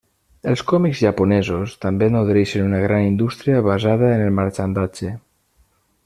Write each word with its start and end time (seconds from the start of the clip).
Els 0.51 0.61
còmics 0.69 1.01
japonesos 1.07 1.75
també 1.85 2.07
nodreixen 2.15 2.65
una 2.71 2.79
gran 2.87 3.05
indústria 3.11 3.61
basada 3.71 4.09
en 4.17 4.23
el 4.29 4.33
marxandatge. 4.43 5.13